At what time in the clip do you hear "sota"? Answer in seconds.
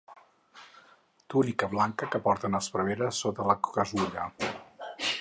3.27-3.49